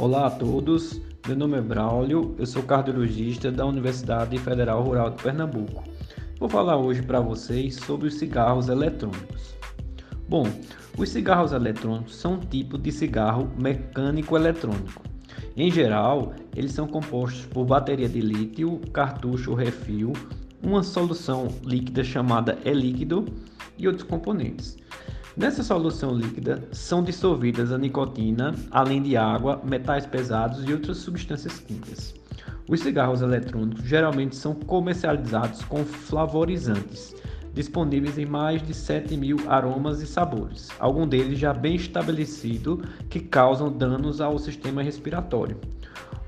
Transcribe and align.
Olá 0.00 0.28
a 0.28 0.30
todos, 0.30 0.98
meu 1.26 1.36
nome 1.36 1.58
é 1.58 1.60
Braulio, 1.60 2.34
eu 2.38 2.46
sou 2.46 2.62
cardiologista 2.62 3.52
da 3.52 3.66
Universidade 3.66 4.38
Federal 4.38 4.82
Rural 4.82 5.10
de 5.10 5.22
Pernambuco. 5.22 5.84
Vou 6.38 6.48
falar 6.48 6.78
hoje 6.78 7.02
para 7.02 7.20
vocês 7.20 7.76
sobre 7.76 8.08
os 8.08 8.14
cigarros 8.14 8.70
eletrônicos. 8.70 9.54
Bom, 10.26 10.48
os 10.96 11.10
cigarros 11.10 11.52
eletrônicos 11.52 12.16
são 12.16 12.36
um 12.36 12.38
tipo 12.38 12.78
de 12.78 12.90
cigarro 12.90 13.52
mecânico 13.58 14.38
eletrônico. 14.38 15.02
Em 15.54 15.70
geral, 15.70 16.32
eles 16.56 16.72
são 16.72 16.86
compostos 16.86 17.44
por 17.44 17.66
bateria 17.66 18.08
de 18.08 18.22
lítio, 18.22 18.80
cartucho 18.94 19.52
refil, 19.52 20.14
uma 20.62 20.82
solução 20.82 21.46
líquida 21.62 22.02
chamada 22.02 22.58
e-líquido 22.64 23.26
e 23.76 23.86
outros 23.86 24.08
componentes. 24.08 24.78
Nessa 25.40 25.62
solução 25.62 26.14
líquida 26.14 26.68
são 26.70 27.02
dissolvidas 27.02 27.72
a 27.72 27.78
nicotina, 27.78 28.54
além 28.70 29.00
de 29.00 29.16
água, 29.16 29.58
metais 29.64 30.04
pesados 30.04 30.62
e 30.68 30.72
outras 30.74 30.98
substâncias 30.98 31.58
químicas. 31.60 32.14
Os 32.68 32.80
cigarros 32.80 33.22
eletrônicos 33.22 33.82
geralmente 33.82 34.36
são 34.36 34.54
comercializados 34.54 35.64
com 35.64 35.82
flavorizantes, 35.82 37.14
disponíveis 37.54 38.18
em 38.18 38.26
mais 38.26 38.62
de 38.62 38.74
7 38.74 39.16
mil 39.16 39.38
aromas 39.48 40.02
e 40.02 40.06
sabores, 40.06 40.68
alguns 40.78 41.08
deles 41.08 41.38
já 41.38 41.54
bem 41.54 41.76
estabelecido 41.76 42.82
que 43.08 43.18
causam 43.18 43.72
danos 43.72 44.20
ao 44.20 44.38
sistema 44.38 44.82
respiratório. 44.82 45.56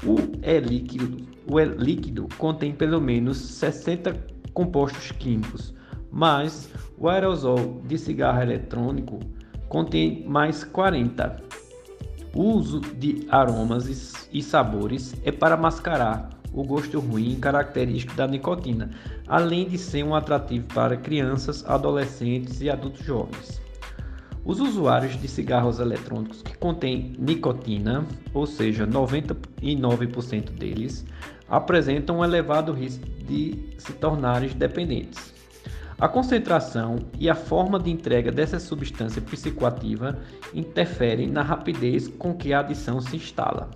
O 0.06 0.16
e-líquido, 0.42 1.18
o 1.46 1.60
e-líquido 1.60 2.28
contém 2.38 2.72
pelo 2.72 2.98
menos 2.98 3.36
60 3.36 4.16
compostos 4.54 5.12
químicos, 5.12 5.74
mas 6.12 6.68
o 6.98 7.08
aerosol 7.08 7.80
de 7.86 7.96
cigarro 7.96 8.42
eletrônico 8.42 9.18
contém 9.68 10.24
mais 10.28 10.62
40. 10.62 11.42
O 12.34 12.42
uso 12.42 12.80
de 12.80 13.26
aromas 13.30 14.28
e 14.30 14.42
sabores 14.42 15.14
é 15.24 15.32
para 15.32 15.56
mascarar 15.56 16.28
o 16.52 16.62
gosto 16.62 17.00
ruim 17.00 17.36
característico 17.40 18.14
da 18.14 18.26
nicotina, 18.26 18.90
além 19.26 19.66
de 19.66 19.78
ser 19.78 20.04
um 20.04 20.14
atrativo 20.14 20.66
para 20.66 20.98
crianças, 20.98 21.64
adolescentes 21.66 22.60
e 22.60 22.68
adultos 22.68 23.04
jovens. 23.04 23.60
Os 24.44 24.60
usuários 24.60 25.18
de 25.20 25.28
cigarros 25.28 25.78
eletrônicos 25.78 26.42
que 26.42 26.56
contêm 26.58 27.14
nicotina, 27.18 28.04
ou 28.34 28.44
seja, 28.44 28.86
99% 28.86 30.50
deles, 30.50 31.06
apresentam 31.48 32.18
um 32.18 32.24
elevado 32.24 32.72
risco 32.72 33.06
de 33.26 33.70
se 33.78 33.92
tornarem 33.92 34.50
dependentes. 34.50 35.32
A 36.02 36.08
concentração 36.08 36.96
e 37.16 37.30
a 37.30 37.34
forma 37.36 37.78
de 37.78 37.88
entrega 37.88 38.32
dessa 38.32 38.58
substância 38.58 39.22
psicoativa 39.22 40.18
interferem 40.52 41.30
na 41.30 41.42
rapidez 41.42 42.08
com 42.08 42.34
que 42.34 42.52
a 42.52 42.58
adição 42.58 43.00
se 43.00 43.14
instala. 43.14 43.70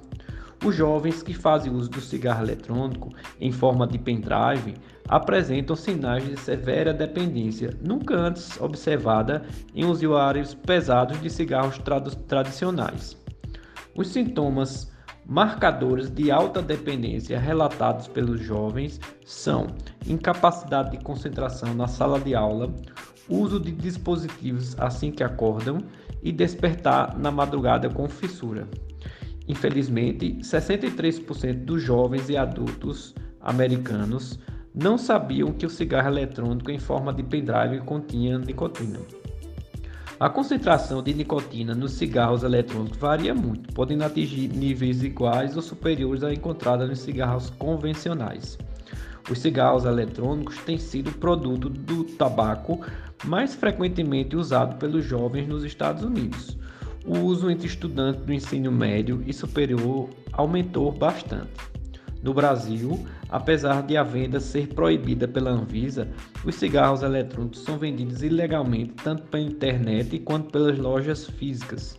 Os 0.65 0.75
jovens 0.75 1.23
que 1.23 1.33
fazem 1.33 1.73
uso 1.73 1.89
do 1.89 2.01
cigarro 2.01 2.43
eletrônico 2.43 3.15
em 3.41 3.53
forma 3.53 3.87
de 3.87 3.97
pendrive 3.97 4.75
apresentam 5.09 5.77
sinais 5.77 6.25
de 6.25 6.37
severa 6.37 6.93
dependência, 6.93 7.73
nunca 7.81 8.17
antes 8.17 8.61
observada 8.61 9.45
em 9.73 9.85
usuários 9.85 10.53
pesados 10.53 11.21
de 11.21 11.31
cigarros 11.31 11.81
tradicionais. 12.27 13.17
Os 13.95 14.09
sintomas 14.09 14.91
marcadores 15.29 16.09
de 16.09 16.31
alta 16.31 16.63
dependência 16.63 17.39
relatados 17.39 18.07
pelos 18.07 18.41
jovens 18.41 19.01
são 19.25 19.67
incapacidade 20.07 20.93
de 20.93 21.03
concentração 21.03 21.75
na 21.75 21.89
sala 21.89 22.21
de 22.21 22.35
aula, 22.35 22.73
uso 23.29 23.59
de 23.59 23.73
dispositivos 23.73 24.79
assim 24.79 25.11
que 25.11 25.25
acordam 25.25 25.79
e 26.23 26.31
despertar 26.31 27.19
na 27.19 27.31
madrugada 27.31 27.91
com 27.91 28.09
fissura. 28.09 28.69
Infelizmente, 29.49 30.39
63% 30.43 31.65
dos 31.65 31.83
jovens 31.83 32.29
e 32.29 32.37
adultos 32.37 33.15
americanos 33.41 34.39
não 34.75 34.99
sabiam 34.99 35.53
que 35.53 35.67
o 35.67 35.71
cigarro 35.71 36.09
eletrônico 36.09 36.71
em 36.71 36.79
forma 36.79 37.13
de 37.13 37.23
pendrive 37.23 37.81
continha 37.81 38.39
nicotina. 38.39 38.99
A 40.19 40.29
concentração 40.31 41.03
de 41.03 41.13
nicotina 41.13 41.75
nos 41.75 41.93
cigarros 41.93 42.43
eletrônicos 42.43 42.97
varia 42.99 43.35
muito, 43.35 43.73
podendo 43.75 44.05
atingir 44.05 44.49
níveis 44.49 45.03
iguais 45.03 45.57
ou 45.57 45.63
superiores 45.63 46.23
à 46.23 46.33
encontrada 46.33 46.87
nos 46.87 47.01
cigarros 47.01 47.51
convencionais. 47.51 48.59
Os 49.31 49.39
cigarros 49.39 49.85
eletrônicos 49.85 50.57
têm 50.59 50.79
sido 50.79 51.13
produto 51.13 51.69
do 51.69 52.05
tabaco 52.05 52.81
mais 53.25 53.55
frequentemente 53.55 54.37
usado 54.37 54.77
pelos 54.77 55.05
jovens 55.05 55.47
nos 55.47 55.65
Estados 55.65 56.03
Unidos 56.03 56.57
o 57.07 57.19
uso 57.21 57.49
entre 57.49 57.69
estudantes 57.69 58.25
do 58.25 58.33
ensino 58.33 58.73
médio 58.73 59.23
e 59.27 59.33
superior 59.33 60.11
aumentou 60.33 60.91
bastante. 60.91 61.53
No 62.23 62.35
Brasil, 62.35 63.07
apesar 63.29 63.83
de 63.83 63.97
a 63.97 64.03
venda 64.03 64.41
ser 64.41 64.69
proibida 64.69 65.29
pela 65.29 65.51
Anvisa, 65.51 66.09
os 66.45 66.55
cigarros 66.55 67.03
eletrônicos 67.03 67.61
são 67.61 67.79
vendidos 67.79 68.23
ilegalmente 68.23 68.95
tanto 69.03 69.23
pela 69.25 69.43
internet 69.43 70.19
quanto 70.21 70.51
pelas 70.51 70.79
lojas 70.79 71.27
físicas. 71.27 71.99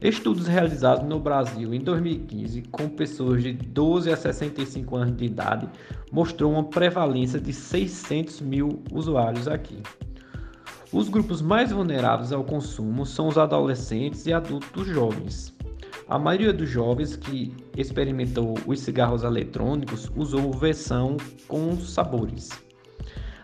Estudos 0.00 0.46
realizados 0.46 1.08
no 1.08 1.18
Brasil 1.18 1.74
em 1.74 1.80
2015 1.80 2.62
com 2.70 2.88
pessoas 2.88 3.42
de 3.42 3.52
12 3.52 4.12
a 4.12 4.16
65 4.16 4.96
anos 4.96 5.16
de 5.16 5.24
idade 5.24 5.68
mostrou 6.12 6.52
uma 6.52 6.62
prevalência 6.62 7.40
de 7.40 7.52
600 7.52 8.40
mil 8.40 8.80
usuários 8.92 9.48
aqui. 9.48 9.82
Os 10.92 11.08
grupos 11.08 11.42
mais 11.42 11.72
vulneráveis 11.72 12.32
ao 12.32 12.44
consumo 12.44 13.04
são 13.04 13.26
os 13.26 13.36
adolescentes 13.36 14.24
e 14.26 14.32
adultos 14.32 14.86
jovens. 14.86 15.57
A 16.08 16.18
maioria 16.18 16.54
dos 16.54 16.70
jovens 16.70 17.16
que 17.16 17.52
experimentou 17.76 18.54
os 18.66 18.80
cigarros 18.80 19.24
eletrônicos 19.24 20.10
usou 20.16 20.50
versão 20.54 21.18
com 21.46 21.78
sabores. 21.78 22.48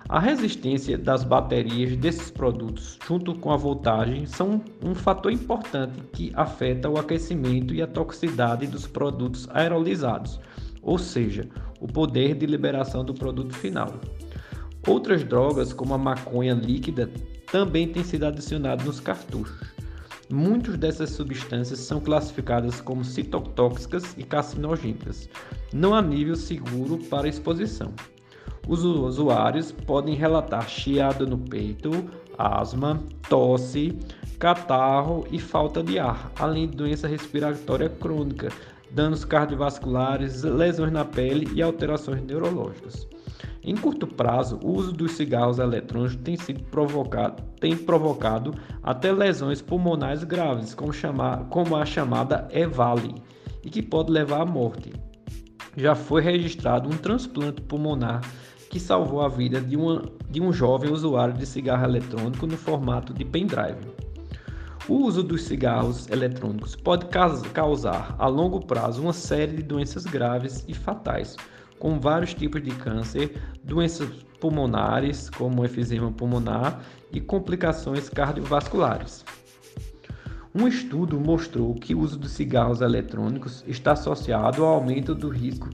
A 0.09 0.19
resistência 0.19 0.97
das 0.97 1.25
baterias 1.25 1.95
desses 1.97 2.31
produtos, 2.31 2.99
junto 3.07 3.35
com 3.35 3.53
a 3.53 3.57
voltagem, 3.59 4.25
são 4.25 4.63
um 4.83 4.95
fator 4.95 5.31
importante 5.31 6.01
que 6.15 6.33
afeta 6.35 6.89
o 6.89 6.99
aquecimento 6.99 7.75
e 7.75 7.83
a 7.83 7.87
toxicidade 7.87 8.67
dos 8.67 8.87
produtos 8.87 9.47
aerolizados, 9.51 10.41
ou 10.83 10.99
seja, 10.99 11.47
o 11.81 11.87
poder 11.87 12.35
de 12.35 12.47
liberação 12.47 13.05
do 13.05 13.13
produto 13.13 13.55
final. 13.55 13.95
Outras 14.87 15.23
drogas, 15.23 15.71
como 15.75 15.93
a 15.93 15.99
maconha 15.99 16.55
líquida, 16.55 17.11
também 17.53 17.89
têm 17.89 18.05
sido 18.05 18.25
adicionadas 18.25 18.87
nos 18.87 19.01
cartuchos. 19.01 19.74
Muitas 20.31 20.79
dessas 20.79 21.11
substâncias 21.11 21.81
são 21.81 22.01
classificadas 22.01 22.81
como 22.81 23.05
citotóxicas 23.05 24.15
e 24.17 24.25
carcinogênicas, 24.25 25.29
não 25.73 25.95
há 25.95 26.01
nível 26.01 26.35
seguro 26.35 26.99
para 27.11 27.29
exposição. 27.29 27.93
Os 28.67 28.83
usuários 28.83 29.71
podem 29.71 30.15
relatar 30.15 30.69
chiado 30.69 31.27
no 31.27 31.37
peito, 31.37 31.91
asma, 32.39 33.03
tosse, 33.29 33.99
catarro 34.39 35.27
e 35.31 35.39
falta 35.39 35.83
de 35.83 35.99
ar, 35.99 36.33
além 36.39 36.69
de 36.69 36.77
doença 36.77 37.07
respiratória 37.07 37.91
crônica, 37.91 38.49
danos 38.91 39.25
cardiovasculares, 39.25 40.43
lesões 40.43 40.93
na 40.93 41.05
pele 41.05 41.51
e 41.55 41.61
alterações 41.61 42.23
neurológicas. 42.23 43.07
Em 43.67 43.75
curto 43.75 44.07
prazo, 44.07 44.61
o 44.63 44.73
uso 44.73 44.93
dos 44.93 45.13
cigarros 45.13 45.59
eletrônicos 45.59 46.17
tem 46.17 46.37
sido 46.37 46.63
provocado, 46.65 47.43
tem 47.59 47.75
provocado 47.75 48.55
até 48.83 49.11
lesões 49.11 49.63
pulmonares 49.63 50.23
graves, 50.23 50.75
como, 50.75 50.93
chamar, 50.93 51.45
como 51.49 51.75
a 51.75 51.87
chamada 51.87 52.47
EVALI, 52.53 53.15
e 53.63 53.71
que 53.71 53.81
pode 53.81 54.13
levar 54.13 54.43
à 54.43 54.45
morte. 54.45 54.93
Já 55.75 55.95
foi 55.95 56.21
registrado 56.21 56.91
um 56.91 56.97
transplante 56.97 57.63
pulmonar 57.63 58.21
que 58.69 58.79
salvou 58.79 59.23
a 59.23 59.29
vida 59.29 59.61
de, 59.63 59.77
uma, 59.77 60.03
de 60.29 60.43
um 60.43 60.53
jovem 60.53 60.93
usuário 60.93 61.33
de 61.33 61.47
cigarro 61.47 61.85
eletrônico 61.85 62.47
no 62.47 62.59
formato 62.59 63.15
de 63.15 63.25
pendrive. 63.25 63.87
O 64.87 64.97
uso 64.97 65.23
dos 65.23 65.45
cigarros 65.45 66.07
eletrônicos 66.11 66.77
pode 66.77 67.07
causar 67.07 68.15
a 68.19 68.27
longo 68.27 68.61
prazo 68.61 69.01
uma 69.01 69.15
série 69.15 69.57
de 69.57 69.63
doenças 69.63 70.05
graves 70.05 70.63
e 70.69 70.75
fatais, 70.75 71.37
com 71.79 71.99
vários 71.99 72.35
tipos 72.35 72.63
de 72.63 72.71
câncer, 72.71 73.41
doenças 73.63 74.09
pulmonares, 74.41 75.31
como 75.31 75.65
efizema 75.65 76.11
pulmonar, 76.11 76.83
e 77.13 77.21
complicações 77.21 78.09
cardiovasculares. 78.09 79.25
Um 80.55 80.69
estudo 80.69 81.19
mostrou 81.19 81.75
que 81.75 81.95
o 81.95 82.01
uso 82.01 82.19
de 82.19 82.29
cigarros 82.29 82.81
eletrônicos 82.81 83.65
está 83.67 83.93
associado 83.93 84.65
ao 84.65 84.75
aumento 84.75 85.15
do 85.15 85.29
risco 85.29 85.69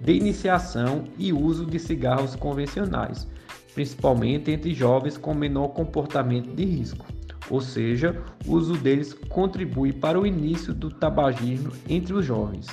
de 0.00 0.12
iniciação 0.12 1.04
e 1.18 1.32
uso 1.32 1.66
de 1.66 1.78
cigarros 1.78 2.34
convencionais, 2.34 3.26
principalmente 3.74 4.50
entre 4.50 4.74
jovens 4.74 5.16
com 5.16 5.34
menor 5.34 5.68
comportamento 5.68 6.54
de 6.54 6.64
risco. 6.64 7.06
Ou 7.50 7.60
seja, 7.60 8.22
o 8.46 8.52
uso 8.52 8.76
deles 8.78 9.12
contribui 9.12 9.92
para 9.92 10.18
o 10.18 10.26
início 10.26 10.72
do 10.72 10.90
tabagismo 10.90 11.72
entre 11.88 12.14
os 12.14 12.24
jovens. 12.24 12.66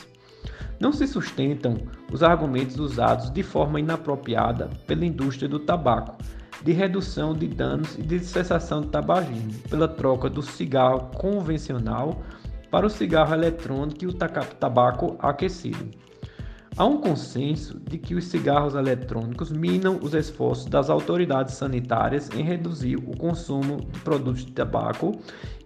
Não 0.81 0.91
se 0.91 1.05
sustentam 1.05 1.77
os 2.11 2.23
argumentos 2.23 2.79
usados 2.79 3.29
de 3.29 3.43
forma 3.43 3.79
inapropriada 3.79 4.67
pela 4.87 5.05
indústria 5.05 5.47
do 5.47 5.59
tabaco, 5.59 6.17
de 6.63 6.71
redução 6.71 7.35
de 7.35 7.47
danos 7.47 7.99
e 7.99 8.01
de 8.01 8.19
cessação 8.19 8.81
do 8.81 8.87
tabagismo, 8.87 9.53
pela 9.69 9.87
troca 9.87 10.27
do 10.27 10.41
cigarro 10.41 11.11
convencional 11.15 12.23
para 12.71 12.87
o 12.87 12.89
cigarro 12.89 13.31
eletrônico 13.31 14.03
e 14.03 14.07
o 14.07 14.13
tabaco 14.13 15.17
aquecido. 15.19 15.91
Há 16.75 16.85
um 16.85 16.97
consenso 16.97 17.79
de 17.79 17.99
que 17.99 18.15
os 18.15 18.25
cigarros 18.25 18.73
eletrônicos 18.73 19.51
minam 19.51 19.99
os 20.01 20.15
esforços 20.15 20.65
das 20.65 20.89
autoridades 20.89 21.53
sanitárias 21.55 22.27
em 22.31 22.41
reduzir 22.41 22.95
o 22.95 23.15
consumo 23.17 23.81
de 23.81 23.99
produtos 23.99 24.43
de 24.43 24.51
tabaco 24.53 25.19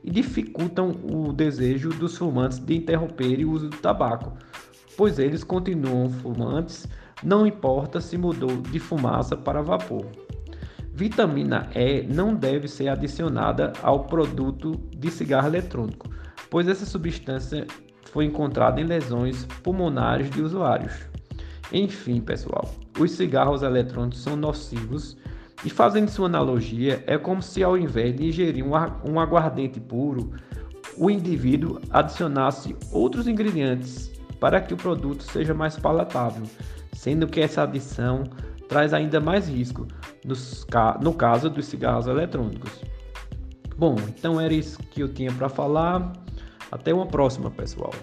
e 0.04 0.12
dificultam 0.12 0.94
o 1.10 1.32
desejo 1.32 1.90
dos 1.92 2.18
fumantes 2.18 2.60
de 2.60 2.76
interromper 2.76 3.46
o 3.46 3.52
uso 3.52 3.70
do 3.70 3.78
tabaco, 3.78 4.34
pois 4.98 5.20
eles 5.20 5.44
continuam 5.44 6.10
fumantes, 6.10 6.88
não 7.24 7.46
importa 7.46 8.02
se 8.02 8.18
mudou 8.18 8.58
de 8.58 8.80
fumaça 8.80 9.36
para 9.36 9.62
vapor. 9.62 10.06
Vitamina 10.94 11.70
E 11.76 12.04
não 12.04 12.34
deve 12.34 12.68
ser 12.68 12.88
adicionada 12.88 13.74
ao 13.84 14.06
produto 14.06 14.72
de 14.96 15.12
cigarro 15.12 15.48
eletrônico, 15.48 16.10
pois 16.50 16.68
essa 16.68 16.86
substância 16.86 17.68
foi 18.12 18.26
encontrada 18.26 18.80
em 18.80 18.86
lesões 18.86 19.46
pulmonares 19.62 20.30
de 20.30 20.42
usuários. 20.42 20.94
Enfim, 21.74 22.22
pessoal, 22.22 22.74
os 22.98 23.12
cigarros 23.12 23.62
eletrônicos 23.62 24.22
são 24.22 24.38
nocivos 24.38 25.18
e 25.66 25.70
fazendo 25.70 26.10
sua 26.10 26.28
analogia, 26.28 27.04
é 27.08 27.18
como 27.18 27.42
se 27.42 27.64
ao 27.64 27.78
invés 27.78 28.16
de 28.16 28.28
ingerir 28.28 28.64
um 28.64 29.20
aguardente 29.20 29.80
puro, 29.80 30.32
o 30.98 31.10
indivíduo 31.10 31.82
adicionasse 31.90 32.76
outros 32.92 33.28
ingredientes 33.28 34.15
para 34.40 34.62
que 34.62 34.74
o 34.74 34.78
produto 34.78 35.24
seja 35.24 35.54
mais 35.54 35.78
palatável, 35.78 36.44
sendo 36.94 37.28
que 37.28 37.40
essa 37.42 37.64
adição 37.64 38.24
traz 38.68 38.94
ainda 38.94 39.20
mais 39.20 39.48
risco 39.48 39.88
no 41.02 41.14
caso 41.14 41.50
dos 41.50 41.66
cigarros 41.66 42.08
eletrônicos. 42.08 42.82
Bom, 43.78 43.96
então 44.08 44.40
era 44.40 44.54
isso 44.54 44.80
que 44.80 45.02
eu 45.02 45.08
tinha 45.08 45.32
para 45.32 45.50
falar. 45.50 46.14
Até 46.72 46.94
uma 46.94 47.06
próxima, 47.06 47.52
pessoal. 47.52 47.94